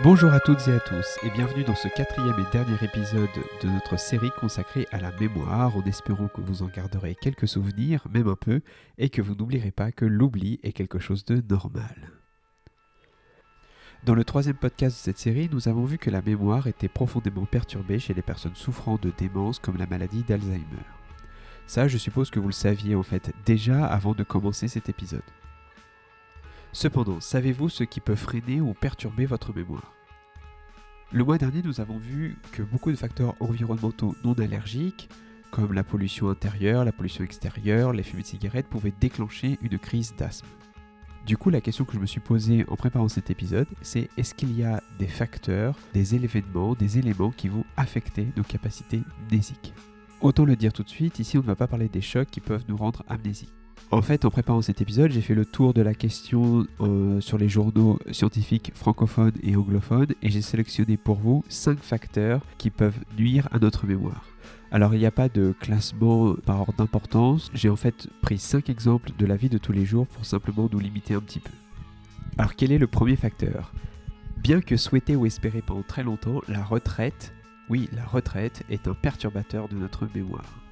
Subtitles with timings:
[0.00, 3.28] Bonjour à toutes et à tous et bienvenue dans ce quatrième et dernier épisode
[3.62, 8.04] de notre série consacrée à la mémoire en espérant que vous en garderez quelques souvenirs,
[8.10, 8.62] même un peu,
[8.96, 12.10] et que vous n'oublierez pas que l'oubli est quelque chose de normal.
[14.04, 17.44] Dans le troisième podcast de cette série, nous avons vu que la mémoire était profondément
[17.44, 20.64] perturbée chez les personnes souffrant de démence comme la maladie d'Alzheimer.
[21.66, 25.20] Ça, je suppose que vous le saviez en fait déjà avant de commencer cet épisode.
[26.72, 29.92] Cependant, savez-vous ce qui peut freiner ou perturber votre mémoire?
[31.12, 35.10] Le mois dernier, nous avons vu que beaucoup de facteurs environnementaux non allergiques,
[35.50, 40.14] comme la pollution intérieure, la pollution extérieure, les fumées de cigarettes, pouvaient déclencher une crise
[40.16, 40.48] d'asthme.
[41.26, 44.34] Du coup, la question que je me suis posée en préparant cet épisode, c'est est-ce
[44.34, 49.74] qu'il y a des facteurs, des événements, des éléments qui vont affecter nos capacités mnésiques
[50.22, 52.40] Autant le dire tout de suite, ici on ne va pas parler des chocs qui
[52.40, 53.52] peuvent nous rendre amnésiques.
[53.90, 57.36] En fait, en préparant cet épisode, j'ai fait le tour de la question euh, sur
[57.36, 62.98] les journaux scientifiques francophones et anglophones et j'ai sélectionné pour vous 5 facteurs qui peuvent
[63.18, 64.24] nuire à notre mémoire.
[64.70, 68.70] Alors il n'y a pas de classement par ordre d'importance, j'ai en fait pris 5
[68.70, 71.52] exemples de la vie de tous les jours pour simplement nous limiter un petit peu.
[72.38, 73.74] Alors quel est le premier facteur?
[74.38, 77.34] Bien que souhaité ou espéré pendant très longtemps, la retraite,
[77.68, 80.62] oui la retraite, est un perturbateur de notre mémoire.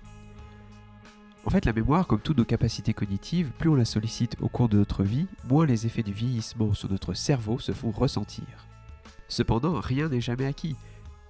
[1.45, 4.69] En fait, la mémoire, comme toutes nos capacités cognitives, plus on la sollicite au cours
[4.69, 8.45] de notre vie, moins les effets du vieillissement sur notre cerveau se font ressentir.
[9.29, 10.77] Cependant, rien n'est jamais acquis,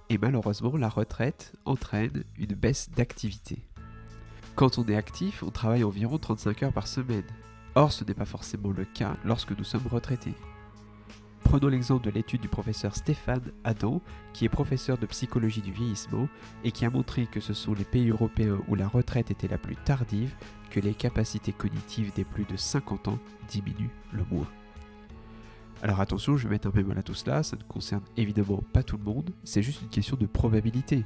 [0.09, 3.59] et malheureusement, la retraite entraîne une baisse d'activité.
[4.55, 7.23] Quand on est actif, on travaille environ 35 heures par semaine.
[7.75, 10.33] Or, ce n'est pas forcément le cas lorsque nous sommes retraités.
[11.51, 16.29] Prenons l'exemple de l'étude du professeur Stéphane Adam, qui est professeur de psychologie du vieillissement
[16.63, 19.57] et qui a montré que ce sont les pays européens où la retraite était la
[19.57, 20.33] plus tardive
[20.69, 24.47] que les capacités cognitives des plus de 50 ans diminuent le moins.
[25.83, 28.81] Alors attention, je vais mettre un bémol à tout cela, ça ne concerne évidemment pas
[28.81, 31.03] tout le monde, c'est juste une question de probabilité.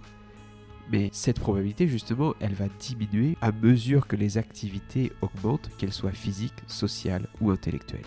[0.92, 6.12] Mais cette probabilité, justement, elle va diminuer à mesure que les activités augmentent, qu'elles soient
[6.12, 8.06] physiques, sociales ou intellectuelles.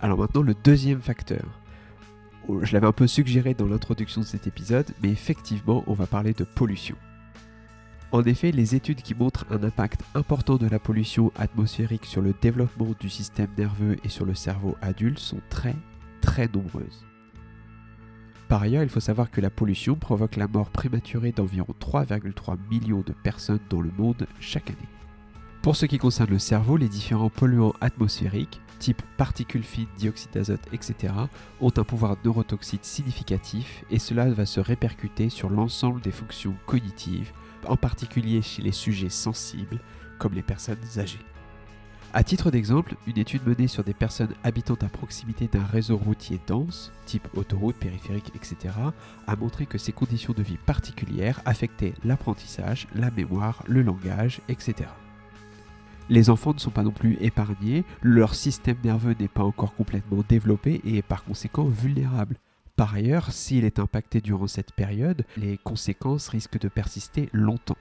[0.00, 1.44] Alors maintenant, le deuxième facteur.
[2.48, 6.06] Oh, je l'avais un peu suggéré dans l'introduction de cet épisode, mais effectivement, on va
[6.06, 6.96] parler de pollution.
[8.12, 12.34] En effet, les études qui montrent un impact important de la pollution atmosphérique sur le
[12.40, 15.76] développement du système nerveux et sur le cerveau adulte sont très
[16.20, 17.04] très nombreuses.
[18.48, 23.02] Par ailleurs, il faut savoir que la pollution provoque la mort prématurée d'environ 3,3 millions
[23.06, 24.88] de personnes dans le monde chaque année.
[25.62, 30.66] Pour ce qui concerne le cerveau, les différents polluants atmosphériques, type particules fines, dioxyde d'azote,
[30.72, 31.12] etc.,
[31.60, 37.32] ont un pouvoir neurotoxique significatif et cela va se répercuter sur l'ensemble des fonctions cognitives,
[37.68, 39.80] en particulier chez les sujets sensibles,
[40.18, 41.20] comme les personnes âgées.
[42.14, 46.40] A titre d'exemple, une étude menée sur des personnes habitant à proximité d'un réseau routier
[46.46, 48.74] dense, type autoroute, périphérique, etc.,
[49.26, 54.88] a montré que ces conditions de vie particulières affectaient l'apprentissage, la mémoire, le langage, etc.
[56.10, 60.24] Les enfants ne sont pas non plus épargnés, leur système nerveux n'est pas encore complètement
[60.28, 62.36] développé et est par conséquent vulnérable.
[62.74, 67.78] Par ailleurs, s'il est impacté durant cette période, les conséquences risquent de persister longtemps.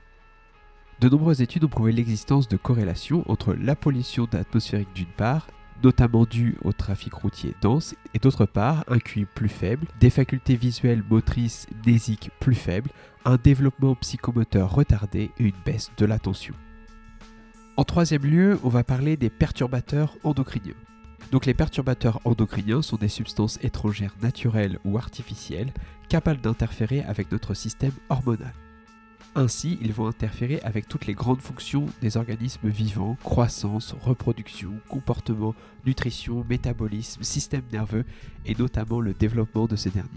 [1.02, 5.48] De nombreuses études ont prouvé l'existence de corrélations entre la pollution atmosphérique d'une part,
[5.84, 10.56] notamment due au trafic routier dense, et d'autre part un QI plus faible, des facultés
[10.56, 12.92] visuelles, motrices, mnésiques plus faibles,
[13.26, 16.54] un développement psychomoteur retardé et une baisse de l'attention.
[17.80, 20.74] En troisième lieu, on va parler des perturbateurs endocriniens.
[21.32, 25.72] Donc les perturbateurs endocriniens sont des substances étrangères naturelles ou artificielles
[26.10, 28.54] capables d'interférer avec notre système hormonal.
[29.34, 35.56] Ainsi, ils vont interférer avec toutes les grandes fonctions des organismes vivants, croissance, reproduction, comportement,
[35.86, 38.04] nutrition, métabolisme, système nerveux
[38.46, 40.10] et notamment le développement de ces derniers.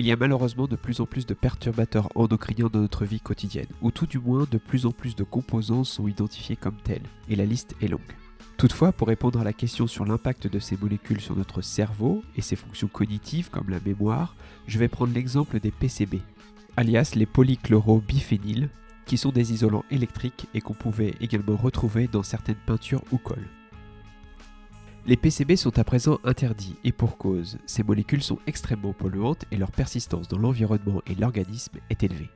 [0.00, 3.66] Il y a malheureusement de plus en plus de perturbateurs endocriniens dans notre vie quotidienne,
[3.82, 7.34] ou tout du moins de plus en plus de composants sont identifiés comme tels, et
[7.34, 8.00] la liste est longue.
[8.58, 12.42] Toutefois, pour répondre à la question sur l'impact de ces molécules sur notre cerveau et
[12.42, 14.36] ses fonctions cognitives comme la mémoire,
[14.68, 16.20] je vais prendre l'exemple des PCB,
[16.76, 18.68] alias les polychlorobiphényles,
[19.04, 23.48] qui sont des isolants électriques et qu'on pouvait également retrouver dans certaines peintures ou colles.
[25.06, 29.56] Les PCB sont à présent interdits et pour cause, ces molécules sont extrêmement polluantes et
[29.56, 32.28] leur persistance dans l'environnement et l'organisme est élevée.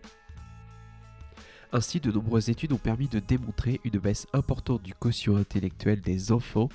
[1.72, 6.32] Ainsi, de nombreuses études ont permis de démontrer une baisse importante du quotient intellectuel des
[6.32, 6.68] enfants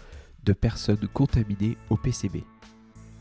[0.44, 2.44] de personnes contaminées au PCB.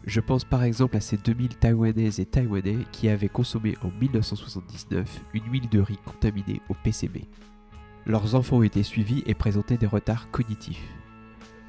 [0.05, 5.25] Je pense par exemple à ces 2000 Taïwanaises et Taïwanais qui avaient consommé en 1979
[5.35, 7.25] une huile de riz contaminée au PCB.
[8.07, 10.89] Leurs enfants été suivis et présentaient des retards cognitifs.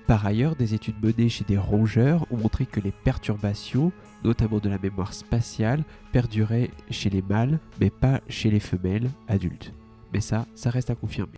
[0.07, 3.91] Par ailleurs, des études menées chez des rongeurs ont montré que les perturbations,
[4.23, 5.83] notamment de la mémoire spatiale,
[6.13, 9.73] perduraient chez les mâles, mais pas chez les femelles adultes.
[10.13, 11.37] Mais ça, ça reste à confirmer.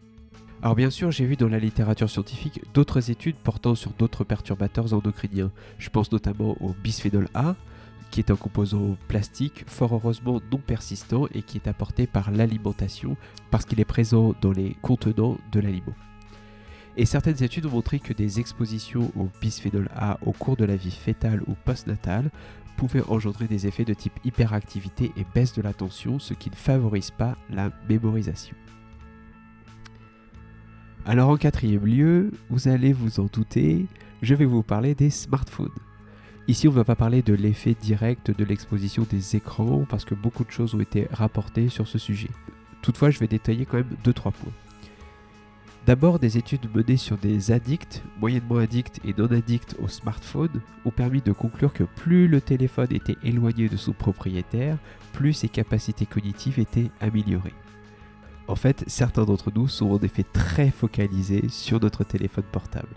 [0.61, 4.93] Alors bien sûr, j'ai vu dans la littérature scientifique d'autres études portant sur d'autres perturbateurs
[4.93, 5.51] endocriniens.
[5.79, 7.55] Je pense notamment au bisphénol A,
[8.11, 13.17] qui est un composant plastique fort heureusement non persistant et qui est apporté par l'alimentation
[13.49, 15.95] parce qu'il est présent dans les contenants de l'aliment.
[16.99, 20.75] Et certaines études ont montré que des expositions au bisphénol A au cours de la
[20.75, 22.29] vie fétale ou postnatale
[22.75, 27.11] pouvaient engendrer des effets de type hyperactivité et baisse de l'attention, ce qui ne favorise
[27.11, 28.53] pas la mémorisation.
[31.05, 33.85] Alors en quatrième lieu, vous allez vous en douter,
[34.21, 35.69] je vais vous parler des smartphones.
[36.49, 40.15] Ici, on ne va pas parler de l'effet direct de l'exposition des écrans parce que
[40.15, 42.29] beaucoup de choses ont été rapportées sur ce sujet.
[42.81, 44.51] Toutefois, je vais détailler quand même 2-3 points.
[45.89, 50.91] D'abord, des études menées sur des addicts, moyennement addicts et non addicts au smartphone, ont
[50.91, 54.77] permis de conclure que plus le téléphone était éloigné de son propriétaire,
[55.13, 57.55] plus ses capacités cognitives étaient améliorées.
[58.47, 62.93] En fait, certains d'entre nous sont en effet très focalisés sur notre téléphone portable.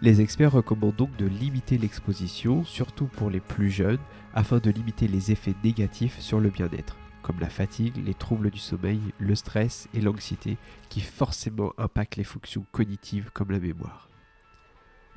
[0.00, 4.00] Les experts recommandent donc de limiter l'exposition, surtout pour les plus jeunes,
[4.34, 8.58] afin de limiter les effets négatifs sur le bien-être, comme la fatigue, les troubles du
[8.58, 10.58] sommeil, le stress et l'anxiété,
[10.88, 14.08] qui forcément impactent les fonctions cognitives comme la mémoire.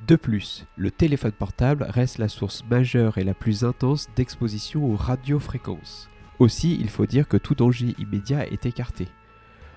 [0.06, 4.96] De plus, le téléphone portable reste la source majeure et la plus intense d'exposition aux
[4.96, 6.08] radiofréquences.
[6.38, 9.08] Aussi, il faut dire que tout danger immédiat est écarté.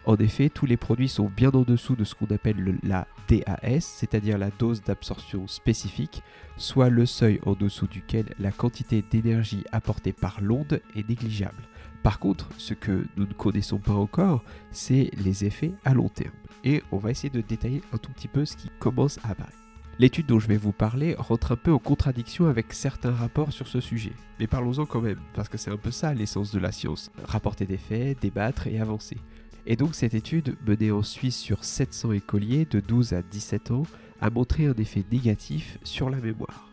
[0.06, 3.82] En effet, tous les produits sont bien en dessous de ce qu'on appelle la DAS,
[3.82, 6.24] c'est-à-dire la dose d'absorption spécifique,
[6.58, 11.62] soit le seuil en dessous duquel la quantité d'énergie apportée par l'onde est négligeable.
[12.04, 16.34] Par contre, ce que nous ne connaissons pas encore, c'est les effets à long terme.
[16.64, 19.58] Et on va essayer de détailler un tout petit peu ce qui commence à apparaître.
[20.00, 23.68] L'étude dont je vais vous parler rentre un peu en contradiction avec certains rapports sur
[23.68, 24.14] ce sujet.
[24.40, 27.12] Mais parlons-en quand même, parce que c'est un peu ça l'essence de la science.
[27.26, 29.18] Rapporter des faits, débattre et avancer.
[29.66, 33.84] Et donc cette étude, menée en Suisse sur 700 écoliers de 12 à 17 ans,
[34.22, 36.69] a montré un effet négatif sur la mémoire.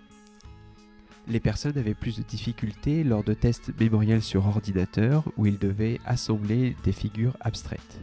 [1.28, 6.00] Les personnes avaient plus de difficultés lors de tests mémoriels sur ordinateur où ils devaient
[6.04, 8.00] assembler des figures abstraites.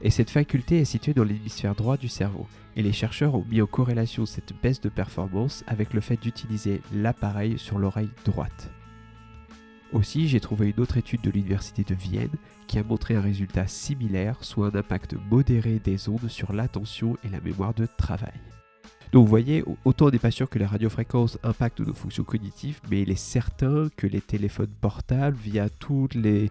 [0.00, 3.60] Et cette faculté est située dans l'hémisphère droit du cerveau, et les chercheurs ont mis
[3.60, 8.70] en corrélation cette baisse de performance avec le fait d'utiliser l'appareil sur l'oreille droite.
[9.92, 12.34] Aussi, j'ai trouvé une autre étude de l'Université de Vienne
[12.66, 17.28] qui a montré un résultat similaire, soit un impact modéré des ondes sur l'attention et
[17.28, 18.40] la mémoire de travail.
[19.12, 22.80] Donc vous voyez, autant on n'est pas sûr que les radiofréquences impactent nos fonctions cognitives,
[22.90, 26.48] mais il est certain que les téléphones portables, via euh,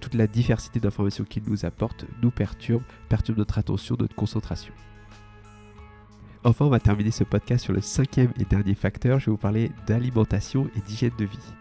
[0.00, 4.72] toute la diversité d'informations qu'ils nous apportent, nous perturbent, perturbent notre attention, notre concentration.
[6.44, 9.18] Enfin, on va terminer ce podcast sur le cinquième et dernier facteur.
[9.18, 11.52] Je vais vous parler d'alimentation et d'hygiène de vie.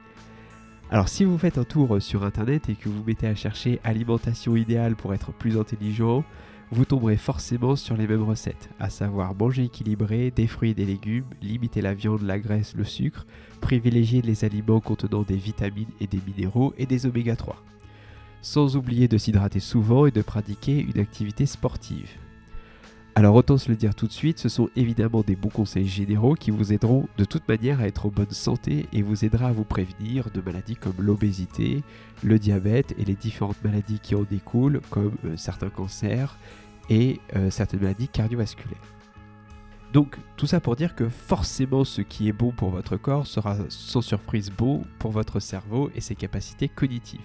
[0.91, 4.55] Alors si vous faites un tour sur internet et que vous mettez à chercher alimentation
[4.55, 6.23] idéale pour être plus intelligent,
[6.71, 10.85] vous tomberez forcément sur les mêmes recettes, à savoir manger équilibré, des fruits et des
[10.85, 13.25] légumes, limiter la viande, la graisse, le sucre,
[13.61, 17.55] privilégier les aliments contenant des vitamines et des minéraux et des oméga 3.
[18.41, 22.09] Sans oublier de s'hydrater souvent et de pratiquer une activité sportive.
[23.17, 26.33] Alors autant se le dire tout de suite, ce sont évidemment des bons conseils généraux
[26.33, 29.51] qui vous aideront de toute manière à être en bonne santé et vous aidera à
[29.53, 31.81] vous prévenir de maladies comme l'obésité,
[32.23, 36.37] le diabète et les différentes maladies qui en découlent comme euh, certains cancers
[36.89, 38.81] et euh, certaines maladies cardiovasculaires.
[39.93, 43.55] Donc tout ça pour dire que forcément ce qui est bon pour votre corps sera
[43.69, 47.21] sans surprise bon pour votre cerveau et ses capacités cognitives.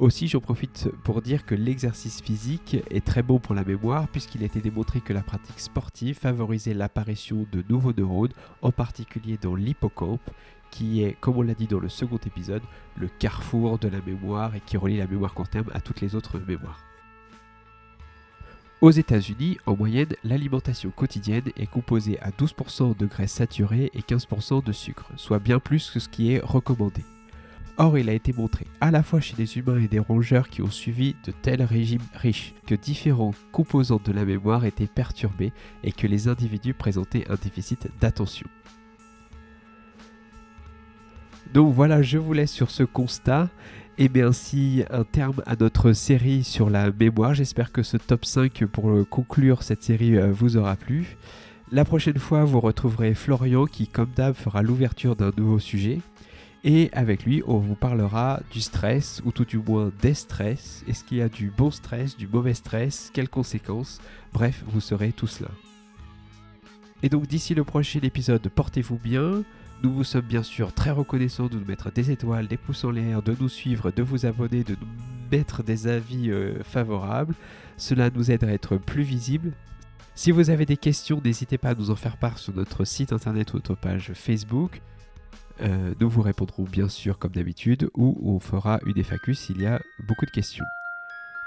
[0.00, 4.42] Aussi, j'en profite pour dire que l'exercice physique est très bon pour la mémoire puisqu'il
[4.42, 9.54] a été démontré que la pratique sportive favorisait l'apparition de nouveaux neurones, en particulier dans
[9.54, 10.30] l'hippocampe,
[10.72, 12.62] qui est, comme on l'a dit dans le second épisode,
[12.96, 16.16] le carrefour de la mémoire et qui relie la mémoire court terme à toutes les
[16.16, 16.84] autres mémoires.
[18.80, 24.64] Aux États-Unis, en moyenne, l'alimentation quotidienne est composée à 12% de graisses saturées et 15%
[24.64, 27.04] de sucre, soit bien plus que ce qui est recommandé.
[27.76, 30.62] Or, il a été montré à la fois chez des humains et des rongeurs qui
[30.62, 35.52] ont suivi de tels régimes riches que différents composants de la mémoire étaient perturbés
[35.82, 38.46] et que les individus présentaient un déficit d'attention.
[41.52, 43.48] Donc voilà, je vous laisse sur ce constat
[43.98, 47.34] et bien ainsi un terme à notre série sur la mémoire.
[47.34, 51.16] J'espère que ce top 5 pour conclure cette série euh, vous aura plu.
[51.72, 55.98] La prochaine fois, vous retrouverez Florian qui, comme d'hab, fera l'ouverture d'un nouveau sujet.
[56.66, 60.82] Et avec lui, on vous parlera du stress, ou tout du moins des stress.
[60.88, 63.10] Est-ce qu'il y a du bon stress, du mauvais stress?
[63.12, 64.00] Quelles conséquences?
[64.32, 65.50] Bref, vous saurez tout cela.
[67.02, 69.44] Et donc d'ici le prochain épisode, portez-vous bien.
[69.82, 72.92] Nous vous sommes bien sûr très reconnaissants de nous mettre des étoiles, des pouces en
[72.92, 74.88] l'air, de nous suivre, de vous abonner, de nous
[75.30, 77.34] mettre des avis euh, favorables.
[77.76, 79.52] Cela nous aide à être plus visibles.
[80.14, 83.12] Si vous avez des questions, n'hésitez pas à nous en faire part sur notre site
[83.12, 84.80] internet ou notre page Facebook.
[85.62, 89.66] Euh, nous vous répondrons bien sûr comme d'habitude ou on fera une FAQ s'il y
[89.66, 90.64] a beaucoup de questions.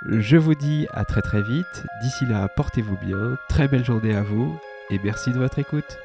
[0.10, 1.86] Je vous dis à très très vite.
[2.02, 3.38] D'ici là, portez-vous bien.
[3.50, 4.58] Très belle journée à vous
[4.90, 5.98] et merci de votre écoute.